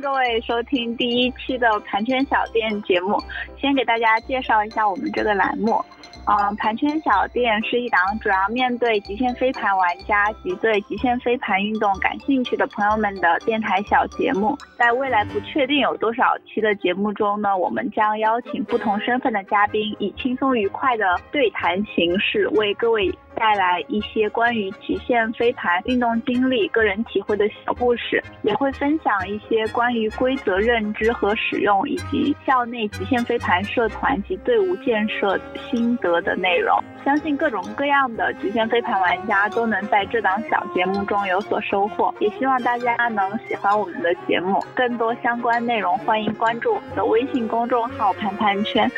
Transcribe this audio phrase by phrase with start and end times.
[0.00, 3.18] 各位收听第一期的盘圈小店节目。
[3.58, 5.82] 先给大家介绍一下我们这个栏目。
[6.26, 14.56] 嗯，盘圈小店是一档主要面对极限飞盘玩家及对极限飞盘运动感兴趣的朋友们的电台小节目。
[14.78, 35.38] 在未来不确定有多少期的节目中呢，我们将邀请不同身份的嘉宾，以轻松愉快的对谈形式，为各位带来一些关于极限飞盘运动经历、个人体会的小故事，也会分享一些关于规则认知和使用，以及校内极限飞盘社团及队伍建设
[35.70, 36.14] 心得。
[36.24, 44.64] 的内容，相信各种各样的极限飞盘玩家都能在这档小节目中有所收获，也希望大家能喜欢我们的节目。
[44.74, 48.90] 更多相关内容，欢迎关注我们的微信公众号“盘盘圈”。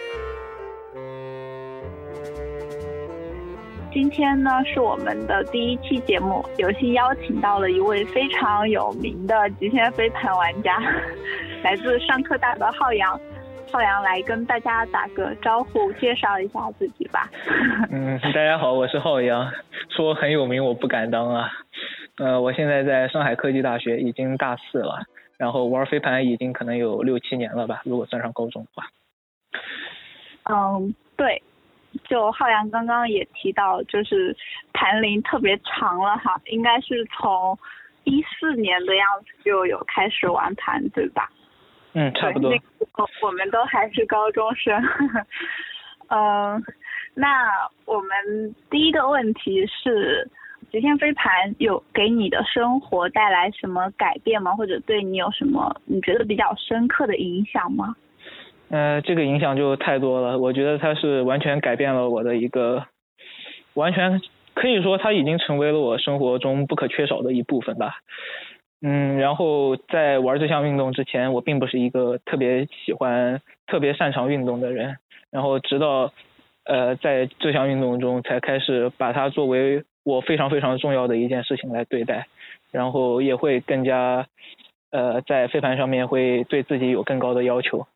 [3.96, 10.78] 今天呢是我们的第一期节目，有幸邀请到了一位非常有名的极限飞盘玩家，
[11.64, 13.18] 来自上科大的浩洋。
[13.72, 17.30] 浩洋来跟大家打个招呼，介绍一下自己吧。
[17.90, 19.50] 嗯，大家好，我是浩洋。
[19.88, 21.48] 说很有名，我不敢当啊。
[22.18, 25.04] 呃，我现在在上海科技大学，已经大四了。
[25.38, 28.84] 然后玩飞盘已经可能有六七年了吧，如果算上高中的话。
[30.52, 31.42] 嗯，对。
[32.04, 34.36] 就浩洋刚刚也提到，就是
[34.72, 37.58] 盘龄特别长了哈，应该是从
[38.04, 41.30] 一四年的样子就有开始玩盘，对吧？
[41.94, 42.52] 嗯，差不多。
[43.22, 44.82] 我们都还是高中生。
[46.08, 46.62] 嗯，
[47.14, 47.50] 那
[47.86, 50.28] 我们第一个问题是，
[50.70, 54.54] 极限飞盘有给你的生活带来什么改变吗？
[54.54, 57.96] 或者对你有什么你觉得比较深刻的影响吗？
[58.68, 60.38] 呃，这个影响就太多了。
[60.38, 62.84] 我觉得它是完全改变了我的一个，
[63.74, 64.20] 完全
[64.54, 67.98] 可以说它已经成为了我生活中不可缺少的一部分吧。
[68.82, 74.96] 嗯，然后在玩这项运动之前，我并不是一个特别喜欢、特别擅长运动的人。
[75.30, 76.12] 然后直到
[76.64, 82.26] 呃在这项运动中，才开始把它作为我非常非常重要的一件事情来对待。
[82.72, 84.26] 然后也会更加
[84.90, 87.86] 呃在飞盘上面会对自己有更高的要求。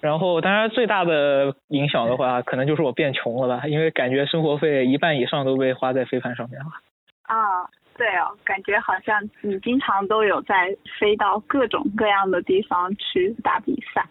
[0.00, 6.66] 然后当然最大的影响的话，可能就是我变穷了吧，因为感觉生活费一半以上都被花在飞盘上面了。
[7.22, 7.68] 啊。
[7.98, 14.06] 对哦，感觉好像你经常都有在飞到各种各样的地方去打比赛。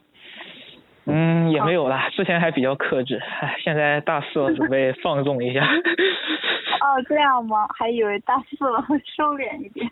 [1.06, 5.66] 嗯，也没有啦，之前还比较克制，唉，现在大四了，准备 放纵一下。
[5.66, 7.66] 哦，这样吗？
[7.80, 9.90] 还以为大四了会 收敛一点。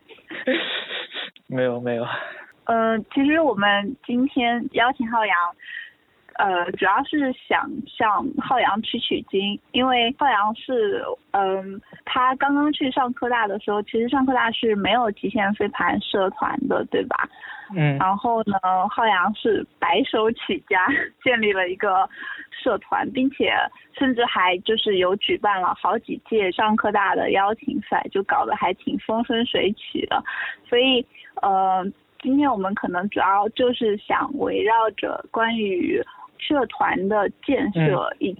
[1.47, 2.05] 没 有没有。
[2.65, 5.35] 嗯，其实我们今天邀请浩洋。
[6.37, 17.29] 呃，主要是想向浩洋取取经，因为浩洋是，嗯，他刚刚去上科大的时候，其实上科大是没有极限飞盘社团的，对吧？
[17.73, 17.97] 嗯。
[17.97, 18.57] 然后呢，
[18.89, 20.85] 浩洋是白手起家
[21.23, 22.09] 建立了一个
[22.51, 23.53] 社团，并且
[23.97, 30.21] 甚至还就是有举办了好几届上科大的邀请赛，就搞得还挺风生水起的。
[30.67, 31.05] 所以，
[31.41, 31.81] 呃，
[32.25, 36.03] 今天我们可能主要就是想围绕着关于。
[36.37, 38.35] 社团的建设一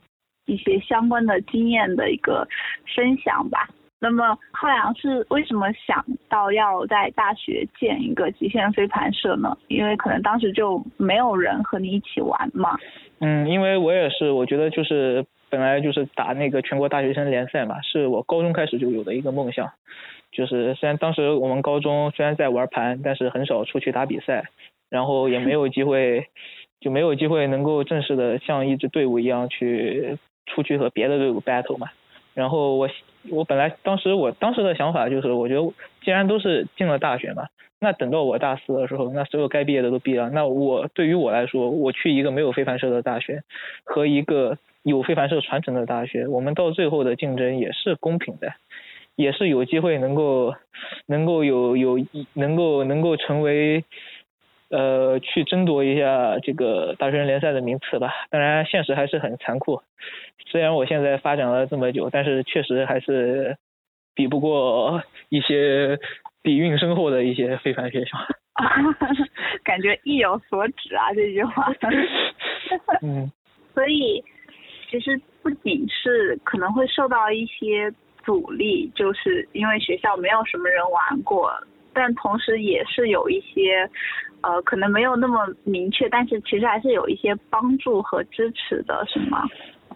[0.46, 2.46] 一些相关的经验的一个
[2.94, 3.68] 分享吧。
[4.00, 9.58] 那么浩洋是为什么想到要在大学建一个极限飞盘社呢？
[9.70, 12.78] 因为可能当时就没有人和你一起玩嘛。
[13.22, 19.72] 嗯，因为我也是，我觉得就是本来就是打那个全国大学生联赛嘛，是我高中开始就有的一个梦想。
[20.32, 24.46] 就是虽然当时我们高中虽然在玩盘，但是很少出去打比赛，
[24.90, 26.28] 然后也没有机会。
[26.82, 31.88] 就没有机会能够正式的像一支队伍一样去出去和别的队伍 battle 嘛。
[32.36, 32.88] 然后我
[33.32, 35.62] 我本来当时我当时的想法就是，我觉得
[36.04, 37.48] 既然都是进了大学嘛，
[37.80, 43.42] 那等到我大四的时候，那所有该毕业的都毕业了，那我对于我来说，我去一个没有非凡社的大学
[43.84, 48.54] 和一个有非凡社传承的大学，我们到最后的竞争也是公平的，
[49.18, 50.56] 也是有机会能够
[51.08, 51.98] 能够有有
[52.34, 53.84] 能够能够成为。
[54.70, 58.12] 呃，去争夺一下这个大学生联赛的名次吧。
[58.32, 59.84] 当然，现实还是很残酷。
[60.48, 63.58] 虽然我现在发展了这么久，但是确实还是
[64.16, 66.00] 比不过一些
[66.42, 68.18] 底蕴深厚的一些非凡学校。
[69.64, 71.72] 感觉意有所指啊，这句话。
[73.04, 73.32] 嗯。
[73.76, 74.24] 所以，
[74.98, 77.92] 其实不仅是可能会受到一些
[78.24, 81.52] 阻力，就是因为学校没有什么人玩过。
[81.94, 83.90] 但同时也是有一些，
[84.42, 89.44] 呃，可能没有那么明确，但是其实还是有一些帮助和支持的，是吗？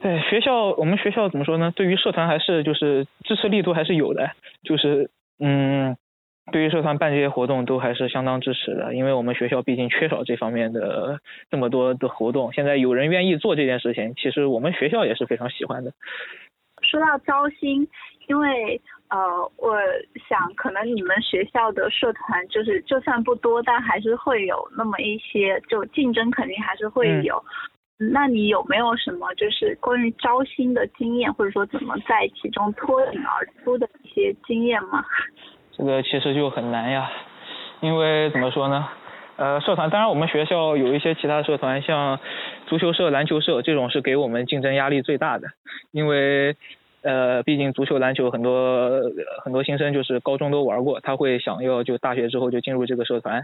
[0.01, 1.71] 对学校，我们学校怎么说呢？
[1.75, 4.31] 对于社团还是就是支持力度还是有的，
[4.63, 5.09] 就是
[5.39, 5.95] 嗯，
[6.51, 11.19] 对于社团办这些活动都还是相当支持的，因为我们学校毕竟缺少这方面的
[11.49, 12.51] 这么多的活动。
[12.53, 15.91] 现在有人愿意做这件事情，其实我们学校也是非常喜欢的。
[16.81, 17.87] 说到招新，
[18.27, 18.79] 因为
[19.09, 19.17] 呃，
[19.57, 19.77] 我
[20.29, 27.43] 想可能你们学校的社团就是就算不多，但还是会有那么一些，就竞争肯定还是会有。
[27.97, 35.03] 那你有没有什么就是关于招新的经验，或者说怎么在其中脱颖而出的一些经验吗？
[35.79, 37.09] 这个其实就很难呀，
[37.79, 38.85] 因为怎么说呢？
[39.37, 42.19] 呃，社团当然我们学校有一些其他社团，像
[42.67, 45.47] 足球社、篮球社这种是给我们竞争压力最大的，
[45.91, 46.57] 因为
[47.01, 49.01] 呃，毕竟足球、篮球很多
[49.45, 53.43] 很多新生就是高中都玩过，他会想要就大学之后就进入这个社团，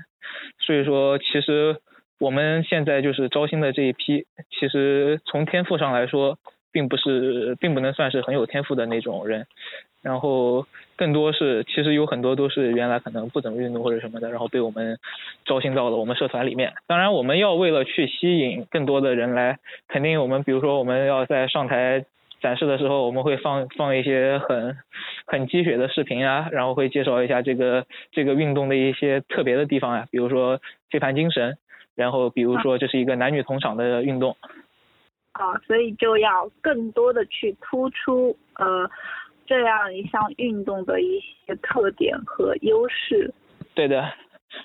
[0.59, 1.77] 所以说其实。
[2.17, 6.37] 我们现在就是招新的这一批，其实从天赋上来说，
[6.75, 9.47] 并不是，并不能算是很有天赋的那种人，
[10.01, 10.67] 然后
[10.97, 14.99] 更多是，其实有很多都是原来可能不怎么运动或者什么的，然后被我们
[15.45, 16.73] 招新到了我们社团里面。
[16.85, 19.57] 当然，我们要为了去吸引更多的人来，
[19.87, 22.03] 肯定我们比如说我们要在上台
[22.41, 24.75] 展示的时候，我们会放放一些很
[25.25, 30.59] 很鸡血的视频啊，然后会介绍一下这个这个运动的一些特别的地方啊，比如说
[30.91, 31.57] 飞盘精神。
[31.95, 34.35] 然后，比如说，这是一个男女同场的运动。
[35.37, 38.89] 啊，所以就要更多的去突出呃
[39.45, 43.33] 这样一项运动的一些特点和优势。
[43.73, 44.13] 对的，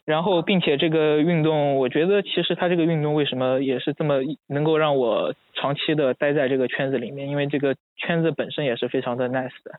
[0.04, 7.28] 然后并且这个运动，我觉得其实它这个运动为什么也是这么能够让我长期的待在这个圈子里面？
[7.28, 9.72] 因为这个圈子本身也是非常的 nice 的。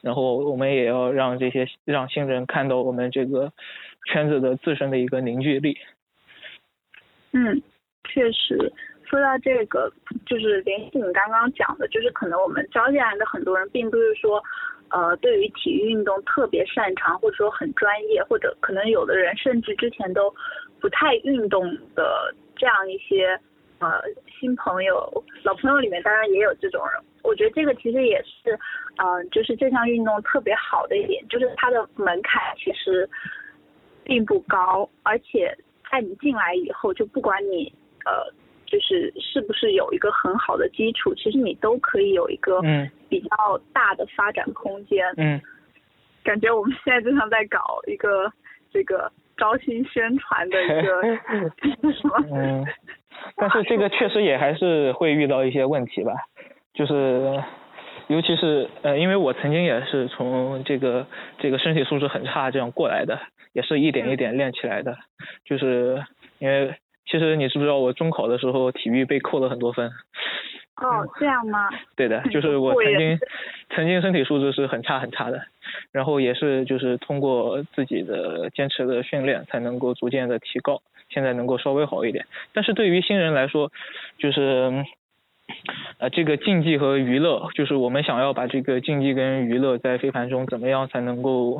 [0.00, 3.52] 然后我们也要让这些让新人看到我们这个
[4.10, 5.76] 圈子的自身的一个凝聚力。
[7.32, 7.60] 嗯，
[8.04, 8.72] 确实，
[9.08, 9.90] 说到这个，
[10.26, 14.42] 就是联系你刚刚讲的，就是可能我们招进来的很多人，并不是说，
[14.90, 20.34] 呃，对于体育运动特别擅长，或者说很专业，或者可能有的人甚至之前都
[20.78, 21.64] 不太运动
[21.94, 23.38] 的这样一些
[23.78, 24.02] 呃
[24.38, 27.02] 新朋友、老朋友里面，当然也有这种人。
[27.22, 28.58] 我觉得这个其实也是，
[28.96, 33.08] 嗯，就是这项运动特别好的一点，就是它的门槛其实
[34.04, 35.56] 并不高，而且。
[35.90, 37.72] 在你进来以后，就不管你
[38.04, 38.30] 呃，
[38.70, 42.60] 就是是不是有一个很好的基础，其实你都可以有一个
[43.08, 45.06] 比较大的发展空间。
[45.16, 45.40] 嗯，
[46.22, 48.30] 感觉我们现在就像在搞一个
[48.70, 51.02] 这个招新宣传的一个
[51.92, 52.24] 什么？
[52.32, 52.66] 嗯，
[53.36, 56.12] 但是这个确实也还是会遇到一些问题吧，
[56.74, 57.42] 就是
[58.08, 61.06] 尤其是呃，因为我曾经也是从这个
[61.38, 63.18] 这个身体素质很差这样过来的。
[63.54, 64.98] 也是一点一点练起来的，
[65.44, 66.04] 就是
[66.38, 66.76] 因为
[67.10, 69.90] 其实你知不知道我中考的时候体育被扣了很多分？
[70.76, 71.68] 哦，这样吗？
[71.96, 73.18] 对的，就是我曾经
[73.70, 75.42] 曾经身体素质是很差很差的，
[75.90, 82.26] 然后也是就是通过自己的坚持的训练才能够逐渐的提高，现在能够稍微好一点。
[82.52, 83.72] 但是对于新人来说，
[84.18, 84.84] 就是
[85.98, 91.58] 呃这个竞技和娱乐，就是我们想要把这个竞技跟娱乐在飞盘中怎么样才能够。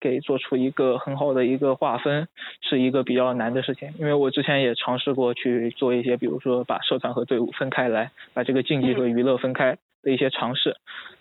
[0.00, 2.26] 给做出一个很好的一个划分，
[2.62, 3.92] 是一个比较难的事情。
[3.98, 10.76] 因为我之前也尝试过去做一些，比如说把社团和队伍分开来，把这个竞技和娱乐分开的一些尝试，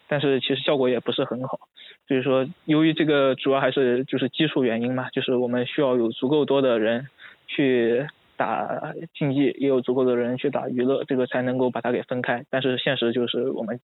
[0.07, 1.59] 但是其实效果也不是很好。
[2.07, 7.07] 所以说，由于这个主要还是就是基础原因嘛，就是我们需要有足够多的人
[7.47, 8.07] 去
[8.37, 12.45] 打竞技，也有足够的人去打娱乐，这个才能够把它给分开。
[12.49, 13.79] 但是现实就是我们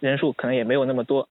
[0.00, 1.28] 人数可能也没有那么多。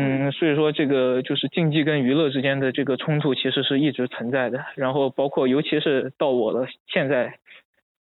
[0.00, 4.64] 嗯，所以说这个就是竞技跟娱乐之间的这个冲突，其实是一直存在的。
[4.76, 7.34] 然后包括尤其是到我的现在，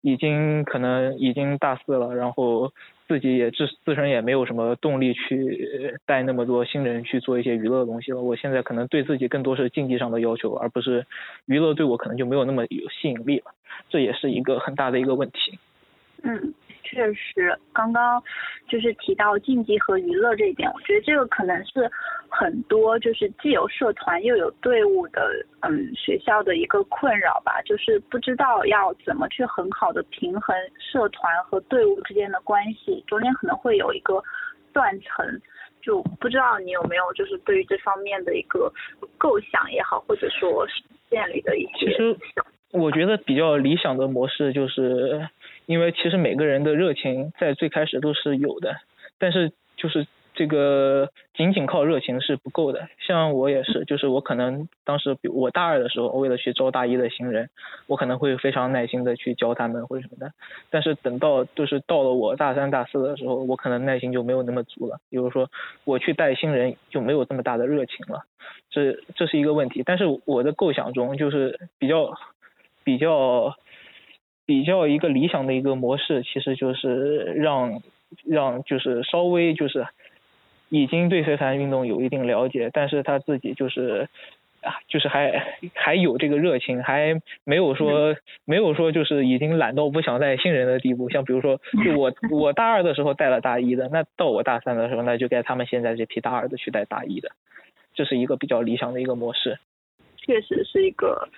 [0.03, 2.71] 已经可能已经大四了，然后
[3.09, 8.21] 自己也自自身也没有什么动力去带那么多新人去做一些娱乐的东西了。
[8.21, 11.07] 我现在可能对自己更多是竞技上的要求，而不是
[11.47, 13.53] 娱乐对我可能就没有那么有吸引力了。
[13.89, 15.59] 这也是一个很大的一个问题。
[16.23, 16.53] 嗯。
[16.89, 18.23] 确实，刚刚
[18.69, 21.91] 就是提到竞技和娱乐这一点，我觉得这个可能是
[22.29, 34.23] 很多就是既有社团又有队伍的嗯学校的一个困扰吧，就是不知道要怎么去很好的平衡社团和队伍之间的关系，中间可能会有一个
[34.73, 35.27] 断层，
[35.83, 38.73] 就不知道你有没有就是对于这方面的一个
[39.19, 40.65] 构想也好，或者说
[41.11, 41.87] 建立的一些。
[41.87, 42.17] 其实
[42.71, 45.29] 我觉得比较理想的模式就是。
[45.67, 48.77] 因为其实每个人的热情在最开始都是有的，
[49.19, 52.89] 但是就是这个仅仅靠热情是不够的。
[52.99, 57.49] 像我也是，就是我可能当时比我大二的时候，为了去招大一的新人，
[57.87, 60.33] 我可能会非常耐心的去教他们或者什么的。
[60.71, 64.99] 但是等到就是到了我大三大四的时候，我可能耐心就没有那么足了。
[65.09, 65.51] 比如说
[65.85, 68.25] 我去带新人就没有这么大的热情了，
[68.71, 69.83] 这这是一个问题。
[69.87, 72.13] 但是我的构想中就是比较
[72.85, 73.57] 比较
[74.47, 77.83] 比较一个理想的一个模式，其实就是让
[78.25, 79.87] 让就是稍微就是。
[80.69, 84.09] 已经对飞盘运动有一定了解，但是他自己就是
[84.63, 91.09] 啊，就是还还有这个热情，还没有说没有说就是已经懒到不想带新人的地步。
[91.09, 97.31] 像比如说，就我我大二的时候带了大一的，那到我大三的时候，那就该他们现在这批大二的去带大一的，
[97.95, 99.61] 这是一个比较理想的一个模式。
[100.17, 101.29] 确实是一个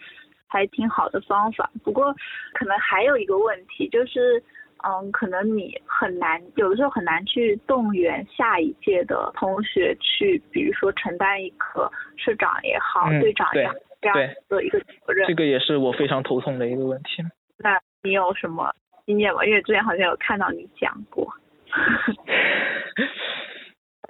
[0.49, 2.13] 还挺好的方法，不过
[2.55, 4.43] 可能还有一个问题就是。
[4.85, 14.17] 嗯，可能你很难，有的时候很难去动员下一届的同学去，比如说承担一个社长也好，队长也好这样
[14.49, 15.27] 的一个责任。
[15.27, 17.25] 这个也是我非常头痛的一个问题。
[17.57, 18.73] 那你有什么
[19.05, 19.45] 经验吗？
[19.45, 21.29] 因为之前好像有看到你讲过。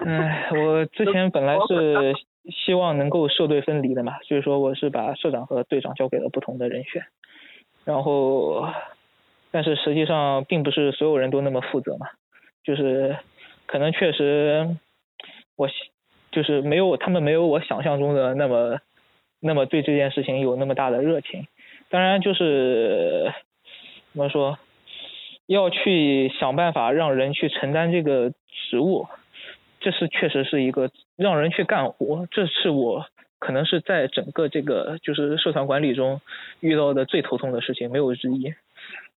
[0.05, 2.13] 哎，我之前本来是
[2.51, 7.03] 希望能够社队分离的嘛，所以说我是把社长和队长交给了不同的人选，
[7.85, 8.67] 然后。
[9.51, 12.05] 但是实际上并不是所有人都那么负责嘛，
[12.63, 13.17] 就是
[13.65, 14.77] 可能确实
[15.55, 15.67] 我
[16.31, 18.77] 就是没有他们没有我想象中的那么
[19.39, 21.47] 那么对这件事情有那么大的热情。
[21.89, 23.33] 当然就是
[24.13, 24.59] 怎么说，
[25.47, 28.29] 要去想办法让人去承担这个
[28.69, 29.07] 职务，
[29.79, 33.05] 这是确实是一个让人去干活，这是我
[33.39, 36.21] 可能是在整个这个就是社团管理中
[36.59, 38.53] 遇到的最头痛的事情，没有之一。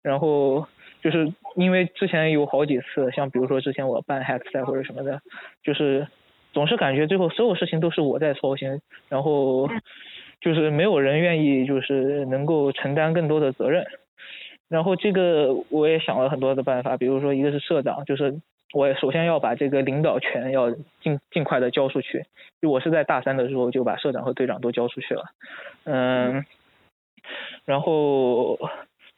[0.03, 0.67] 然后
[1.01, 5.21] 就是因为之前有好几次，像比如说之前我办 hack 赛或者什么的，
[5.63, 6.07] 就是
[6.53, 9.69] 总是感觉最后所有事情都是我在操心，然后
[10.41, 13.85] 就是没有人愿意就是能够承担更多的责任。
[14.69, 18.41] 然后这个我也想了很多的办法，比如说一个是社长，就是
[18.73, 22.25] 我首先要把这个领导权要尽尽快的交出去，
[22.61, 25.25] 就我是在大三的时候就把社长和队长都交出去了，
[25.85, 26.45] 嗯，
[27.65, 28.59] 然后。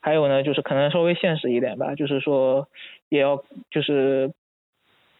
[0.06, 2.68] 还有呢，就是可能稍微现实一点吧，就是说，
[3.08, 4.34] 也要就是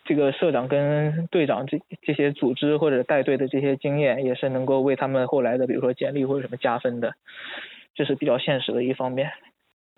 [0.04, 7.14] 这个社长跟队长这这些组织或者带队的这些经验，也是能够为他们后来的比如说简历或者什么加分的，
[7.94, 9.30] 这是比较现实的一方面。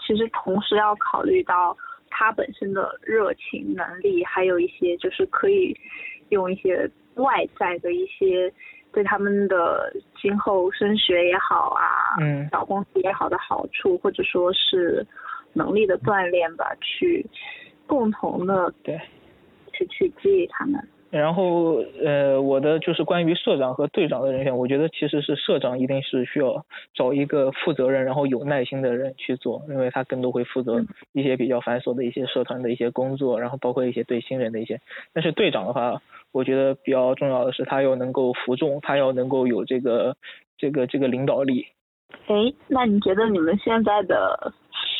[0.07, 1.77] 其实同时要考虑到
[2.19, 5.77] 他本身的热情能力，还有一些就是可以
[6.31, 8.51] 用一些外在的一些。
[8.93, 9.93] 对他们的
[10.23, 15.07] 今后升学也好啊，嗯，找公司也好的好处，或者说是
[15.53, 17.27] 能力的锻炼吧，去
[17.87, 18.99] 共同的对，
[19.75, 20.81] 去去激励他们。
[21.11, 34.81] 然后呃，我的就是关于社长和队长的人选，我觉得其实是社长一定是需要找一个负责任，然后有耐心的人去做，因为他更多会负责一些比较繁琐的一些社团的一些工作，然后包括一些对新人的一些。
[35.13, 40.17] 但是队长的话，我觉得比较重要的是他要能够服众，他要能够有这个
[40.59, 41.67] 这个这个领导力。
[42.27, 42.35] 哎，
[42.67, 44.53] 那你觉得你们现在的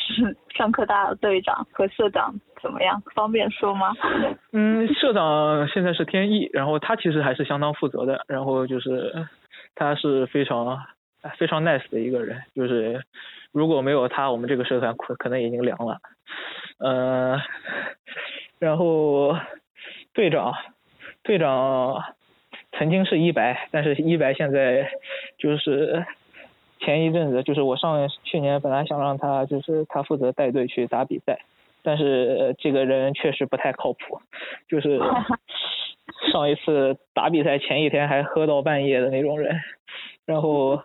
[0.55, 2.33] 上课大队长和社长？
[2.61, 3.01] 怎么样？
[3.13, 3.93] 方便说吗？
[4.51, 9.27] 嗯，社长现在是天意，然后他其实还是相当负责的，然后就是
[9.75, 10.79] 他是非常
[11.37, 13.03] 非常 nice 的一个人，就是
[13.51, 15.99] 如果没有他，我们这个社团可可能已经凉了。
[16.79, 17.39] 呃，
[18.59, 19.37] 然后
[20.13, 20.53] 队长
[21.23, 22.03] 队长
[22.71, 24.89] 曾经是一白，但是一白现在
[25.37, 26.05] 就是
[26.79, 31.39] 前一阵子，就是我上去年本来想让他就是他负责带队去打比赛。
[31.83, 34.19] 但是这个人确实不太靠谱，
[34.67, 34.99] 就是
[36.33, 39.55] 上一次打比赛前一天还喝到半夜的那种人，
[40.25, 40.83] 然后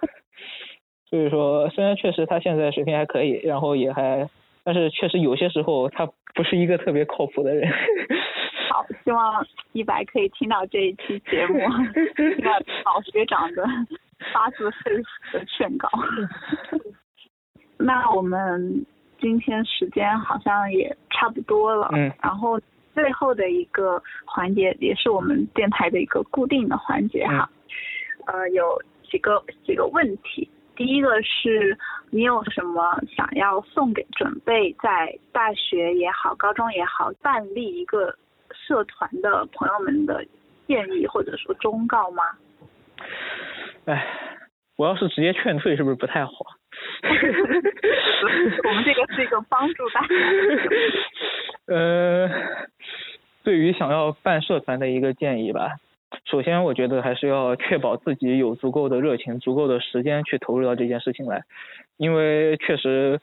[1.11, 4.29] 所以说虽然确实他现在水平还可以，然后也还，
[4.63, 7.69] 但是确实有些时候他不是一个特别靠谱的人。
[8.71, 11.59] 好，希望一白可以听到这一期节目，
[12.15, 12.53] 听到
[12.85, 13.65] 老学长的
[14.33, 15.89] 发自肺腑的劝告。
[17.79, 18.85] 那我们。
[19.21, 22.61] 今天时间好像也差不多了，嗯，然后
[22.93, 27.49] 最后的一个环节也是我们电台的一个固定的环节哈，
[28.27, 31.79] 呃，有几个几个问题，第一个是
[32.11, 38.13] 你有什么想要送给准备在大学也好、高中也好办立一个
[38.51, 40.27] 社团的朋友们的
[40.67, 42.25] 建议或者说忠告吗？
[43.85, 44.07] 哎，
[44.77, 46.33] 我要是直接劝退是不是不太好？
[48.65, 50.09] 我们这个是一个帮助大家。
[51.67, 52.31] 呃，
[53.43, 55.77] 对于想要办社团的一个建议吧。
[56.27, 61.43] 首先，我觉得还是要确保自己有足够的热情、足够的时间去投入到这件事情来，
[61.97, 63.21] 因为确实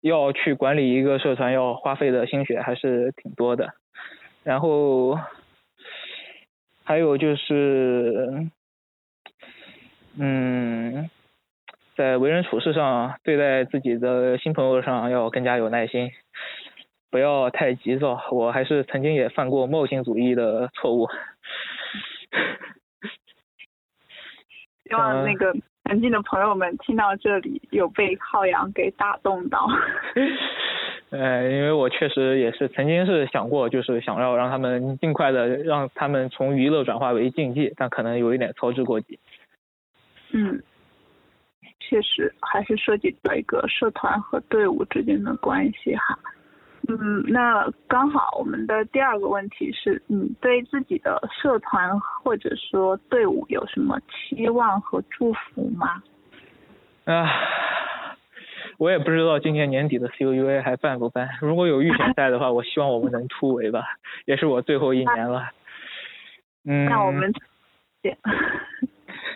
[0.00, 3.74] 要去管理一个社团，要花费的心血还是挺多的。
[4.42, 5.18] 然后
[6.84, 8.48] 还有就是，
[10.18, 11.08] 嗯，
[11.96, 16.10] 在为人处事上，对待自己的新朋友上要更加有耐心，
[17.10, 18.22] 不要太急躁。
[18.30, 21.08] 我还是曾经也犯过冒险主义的错误。
[24.84, 25.54] 希望那个
[25.84, 29.66] 曾经的朋友们听到这里有被浩洋给打动到。
[31.08, 39.18] 呃，因为我确实也是曾经是想过，就是想要让他们尽快的让他们从娱乐转化为竞技，但可能有一点操之过急。
[40.32, 40.62] 嗯，
[41.80, 46.18] 确实还是涉及到一个社团和队伍之间的关系哈。
[46.88, 56.02] 嗯，那刚好我们的第二个问题是，你对自己的社团或者说队伍有什么期望和祝福吗？
[57.04, 57.30] 啊，
[58.78, 61.28] 我也不知道今年年底的 C U U A 还办不办。
[61.40, 63.84] 如果有预选赛的话， 我希望我们能突围吧，
[64.24, 65.50] 也是我最后一年了。
[66.64, 66.86] 嗯。
[66.86, 67.32] 那我们，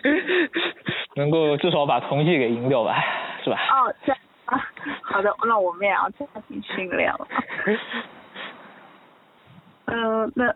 [1.15, 3.03] 能够至少把同济给赢掉吧，
[3.43, 3.57] 是吧？
[3.71, 4.13] 哦，这。
[4.45, 4.63] 啊，
[5.01, 7.27] 好的，那我们也要加紧训练了。
[9.87, 10.53] 嗯，那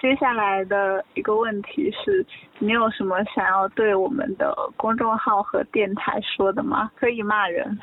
[0.00, 2.24] 接下来的一个问题是，
[2.60, 6.88] 你有什么想要对我们的公众号和电台说的吗？
[6.94, 7.76] 可以骂人。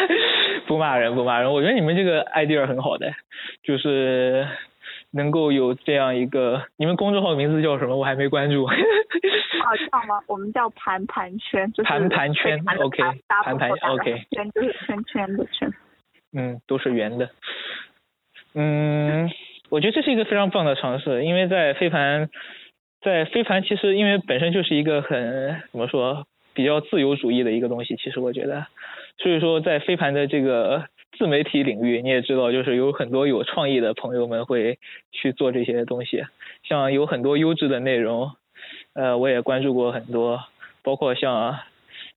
[0.66, 1.52] 不骂人，不骂人。
[1.52, 3.12] 我觉得你们这个 idea 很好的，
[3.62, 4.48] 就是。
[5.16, 7.96] 能够有这样一个，你们公众号名字叫什么？
[7.96, 8.64] 我还没关注。
[8.64, 8.74] 啊，
[9.90, 10.20] 叫吗？
[10.28, 13.02] 我们叫盘盘圈，就是盘盘圈，OK，
[13.42, 15.72] 盘盘，OK，圈就是圈圈的圈。
[16.34, 17.30] 嗯，都是圆的。
[18.54, 19.30] 嗯，
[19.70, 22.28] 我觉得这是一个非常棒的尝试，因为在飞盘，
[23.00, 28.66] 在飞盘其实因为本身就是一个很怎么说比较自由主义的一个东西，其实我觉得，
[29.16, 30.84] 所以说在飞盘的这个。
[31.18, 34.78] 自媒体领域你也知道，就是有很多有创意的朋友们会
[35.12, 36.24] 去做这些东西，
[36.62, 38.32] 像有很多优质的内容，
[38.94, 40.40] 呃，我也关注过很多，
[40.82, 41.58] 包括像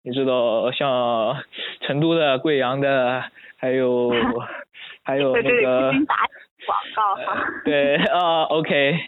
[0.03, 1.37] 你知道像
[1.81, 3.23] 成都的、贵阳的，
[3.57, 4.11] 还有
[5.03, 8.99] 还有那个广告哈，对啊，OK，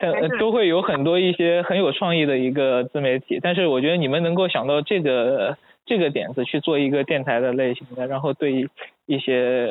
[0.00, 5.56] 呃，都会有很多一些很有创意的一个自媒体，但是我觉得你们能够想到这个。
[5.90, 8.70] 这个点子去做一个电台的类型的，然后对
[9.06, 9.68] 一些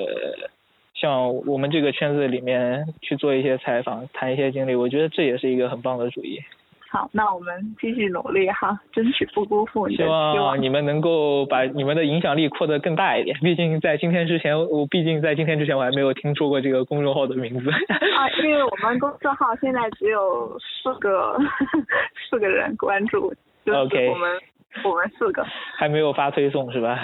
[0.93, 6.41] 像我们这个圈子里面去做一些采访，谈一些经历，我觉得这也是一个很棒的主意。
[6.89, 13.38] 好，那我们继续努力哈，争取不辜负你的希望你们能够把你们的影响力扩得更大一点。
[13.41, 17.69] 毕竟在今天之前，我毕竟在今天之前我还没有听说过这个公众号的名字。
[18.19, 21.38] 啊，因为我们公众号现在只有四个
[22.29, 24.38] 四个人关注，就是我们。
[24.86, 25.45] 我们四个
[25.77, 26.99] 还没有发推送是吧？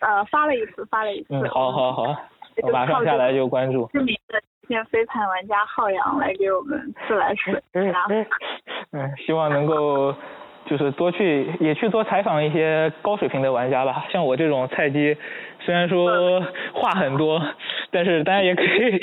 [0.00, 1.26] 呃，发了一次，发了一次。
[1.30, 2.16] 嗯，好，好，好，
[2.62, 3.88] 我马上下来就关注。
[3.92, 7.60] 知名的极限飞盘玩家浩洋来给我们自来水。
[7.74, 7.92] 嗯，
[8.92, 10.14] 嗯，希望能够
[10.66, 14.06] 就是多去也去多采访一些高水平的玩家吧。
[14.10, 15.16] 像我这种菜鸡，
[15.60, 16.40] 虽然说
[16.74, 17.42] 话很多，
[17.90, 19.00] 但是大家也可以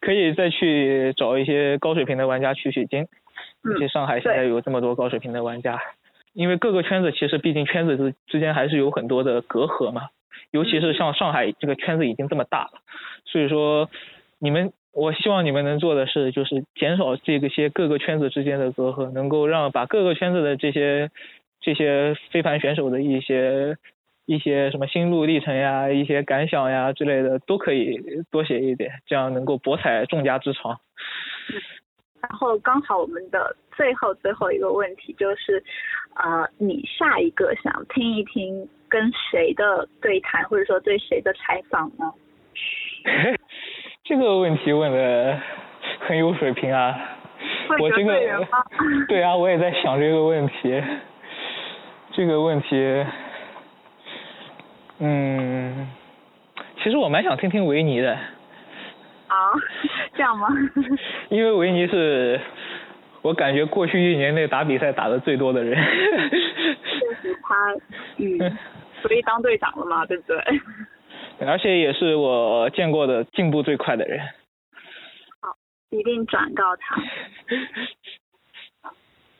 [0.00, 3.02] 可以再去找一些高水平的玩家取取经。
[3.64, 3.74] 嗯。
[3.74, 5.78] 而且上海现在有这么多高水平的玩家。
[6.38, 10.02] 因为各个圈子其实毕竟圈子之之间还是有很多的隔阂嘛，
[10.52, 12.70] 尤其是像上海这个圈子已经这么大了，
[13.24, 13.90] 所以说
[14.38, 21.10] 你们我希望你们能做的是就是减少这个些各个圈子之间的隔阂，能够让把各个圈子的这些
[21.60, 23.76] 这些飞盘选手的一些
[24.24, 30.78] 一些什么心路历程呀、一些感想呀之类的都可以多写一点，这样能够博采众家之长。
[32.20, 35.62] 然后刚好我们的最后最后一个问题就是，
[36.14, 42.12] 呃，你下一个想听一听跟谁的对谈，或者说对谁的采访呢？
[44.04, 45.38] 这个问题问的
[46.00, 46.98] 很有水平啊！
[47.80, 48.46] 我这个
[49.06, 50.82] 对啊，我也在想这个问题。
[52.12, 53.06] 这个问题，
[54.98, 55.88] 嗯，
[56.82, 58.12] 其实我蛮想听听维尼的。
[58.12, 59.52] 啊，
[60.14, 60.48] 这样吗？
[61.30, 62.40] 因为维尼是，
[63.22, 65.74] 我感觉过去一年内打比赛打的最多的人。
[65.74, 67.74] 确实，他
[68.16, 68.58] 嗯，
[69.02, 70.38] 所以当队长了嘛，对不对？
[71.46, 74.20] 而且也是我见过的进步最快的人。
[75.40, 75.54] 好，
[75.90, 76.96] 一定转告他。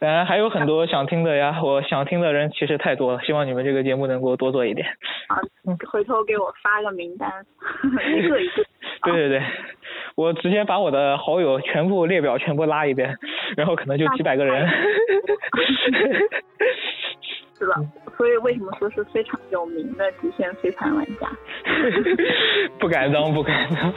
[0.00, 4.86] 当然还有很多想听的呀， 我想听的人其实太多了，希望你们这个节目能够多做一点。
[5.28, 5.36] 啊，
[5.90, 7.30] 回头给我发个名单，
[8.16, 8.64] 一个一个。
[9.04, 9.42] 对对对，
[10.16, 13.16] 我直接把我的好友全部列表全部拉一遍，
[13.56, 14.68] 然后可能就几百个人。
[17.58, 17.74] 是的，
[18.16, 21.28] 所以为什么说是非常有名的极限飞盘玩家？
[22.78, 23.92] 不敢当，不敢当。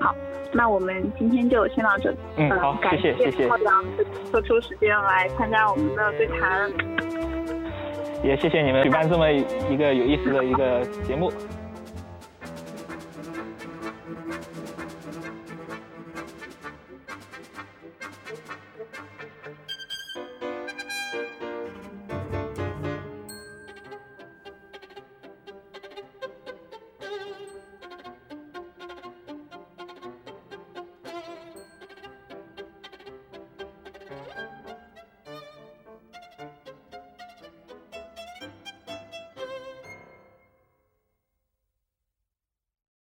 [0.00, 0.14] 好，
[0.52, 2.16] 那我们今天就先到这里。
[2.36, 3.48] 嗯，好，谢谢谢谢。
[3.48, 3.84] 浩洋
[4.30, 6.70] 抽出时间来参加我们的对谈。
[8.22, 11.32] 也谢谢你们举办这么一个有意思的一个节目。